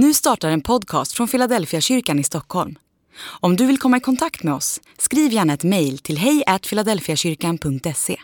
[0.00, 2.74] Nu startar en podcast från Philadelphia kyrkan i Stockholm.
[3.20, 8.16] Om du vill komma i kontakt med oss, skriv gärna ett mejl till hejfiladelfiakyrkan.se.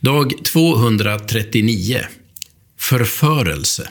[0.00, 2.00] Dag 239
[2.78, 3.88] Förförelse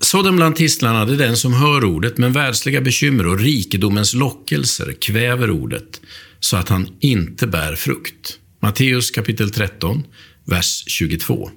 [0.00, 5.50] Sådan bland tistlarna är den som hör ordet, men världsliga bekymmer och rikedomens lockelser kväver
[5.50, 6.00] ordet,
[6.40, 8.38] så att han inte bär frukt.
[8.60, 10.04] Matteus kapitel 13,
[10.44, 11.50] vers 22.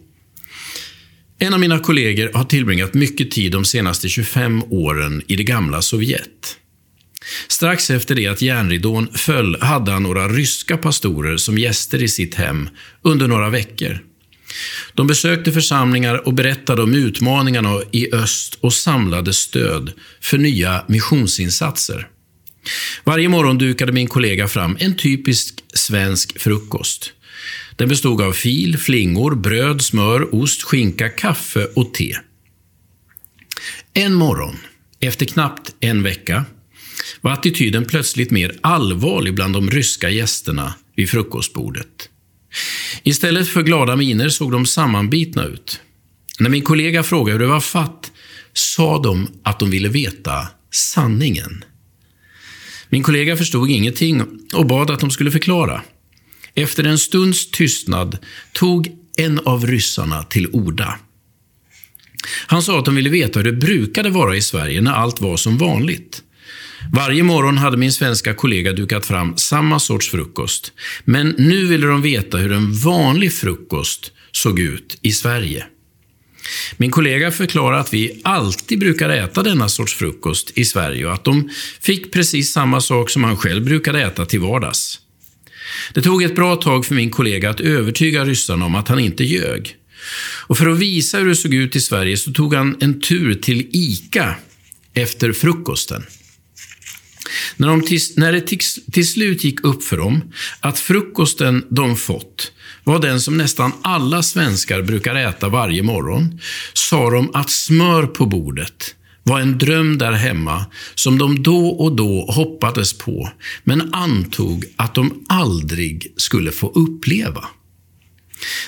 [1.40, 5.82] En av mina kollegor har tillbringat mycket tid de senaste 25 åren i det gamla
[5.82, 6.58] Sovjet.
[7.48, 12.36] Strax efter det att järnridån föll hade han några ryska pastorer som gäster i sitt
[12.36, 12.70] hem
[13.02, 14.00] under några veckor.
[14.94, 19.92] De besökte församlingar och berättade om utmaningarna i öst och samlade stöd
[20.22, 22.08] för nya missionsinsatser.
[23.04, 27.14] Varje morgon dukade min kollega fram en typisk svensk frukost.
[27.76, 32.16] Den bestod av fil, flingor, bröd, smör, ost, skinka, kaffe och te.
[33.94, 34.58] En morgon,
[35.00, 36.46] efter knappt en vecka,
[37.22, 42.10] var attityden plötsligt mer allvarlig bland de ryska gästerna vid frukostbordet.
[43.04, 45.82] Istället för glada miner såg de sammanbitna ut.
[46.40, 48.12] När min kollega frågade hur det var fatt
[48.54, 51.64] sa de att de ville veta sanningen.
[52.96, 55.82] Min kollega förstod ingenting och bad att de skulle förklara.
[56.54, 58.18] Efter en stunds tystnad
[58.54, 61.00] tog en av ryssarna till orda.
[62.48, 65.38] Han sa att de ville veta hur det brukade vara i Sverige när allt var
[65.38, 66.24] som vanligt.
[66.94, 70.72] Varje morgon hade min svenska kollega dukat fram samma sorts frukost.
[71.04, 75.66] Men nu ville de veta hur en vanlig frukost såg ut i Sverige.
[76.78, 81.24] Min kollega förklarade att vi alltid brukar äta denna sorts frukost i Sverige och att
[81.24, 81.50] de
[81.82, 85.00] fick precis samma sak som han själv brukade äta till vardags.
[85.94, 89.24] Det tog ett bra tag för min kollega att övertyga ryssarna om att han inte
[89.24, 89.76] ljög.
[90.48, 93.34] Och för att visa hur det såg ut i Sverige så tog han en tur
[93.34, 94.36] till ICA
[94.94, 96.04] efter frukosten.
[97.58, 98.60] När, de till, när det till,
[98.92, 102.52] till slut gick upp för dem att frukosten de fått
[102.84, 106.40] var den som nästan alla svenskar brukar äta varje morgon,
[106.74, 110.66] sa de att smör på bordet var en dröm där hemma
[110.96, 113.30] som de då och då hoppades på,
[113.64, 117.46] men antog att de aldrig skulle få uppleva.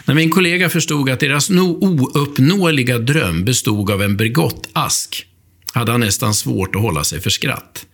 [0.06, 5.26] När min kollega förstod att deras ouppnåeliga dröm bestod av en Bregottask
[5.74, 7.86] hade han nästan svårt att hålla sig för skratt.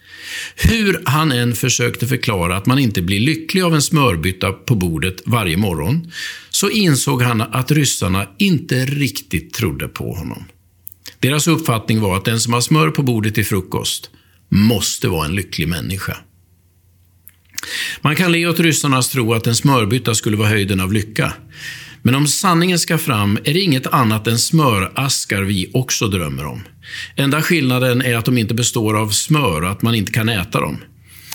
[0.55, 5.21] Hur han än försökte förklara att man inte blir lycklig av en smörbytta på bordet
[5.25, 6.11] varje morgon,
[6.49, 10.43] så insåg han att ryssarna inte riktigt trodde på honom.
[11.19, 14.09] Deras uppfattning var att den som har smör på bordet till frukost
[14.49, 16.17] måste vara en lycklig människa.
[18.01, 21.33] Man kan le åt ryssarnas tro att en smörbytta skulle vara höjden av lycka.
[22.05, 26.61] Men om sanningen ska fram är det inget annat än smöraskar vi också drömmer om.
[27.15, 30.59] Enda skillnaden är att de inte består av smör och att man inte kan äta
[30.59, 30.77] dem.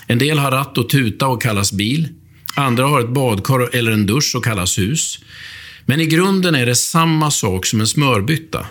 [0.07, 2.09] En del har ratt och tuta och kallas bil.
[2.57, 5.19] Andra har ett badkar eller en dusch och kallas hus.
[5.87, 8.67] Men i grunden är det samma sak som en smörbytta.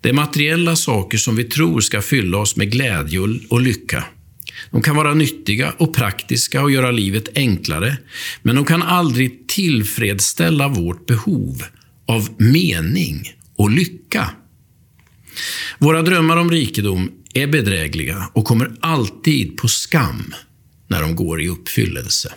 [0.00, 4.04] Det är materiella saker som vi tror ska fylla oss med glädje och lycka.
[4.70, 7.96] De kan vara nyttiga och praktiska och göra livet enklare,
[8.42, 11.62] men de kan aldrig tillfredsställa vårt behov
[12.06, 14.30] av mening och lycka.
[15.78, 20.34] Våra drömmar om rikedom är bedrägliga och kommer alltid på skam
[20.88, 22.34] när de går i uppfyllelse.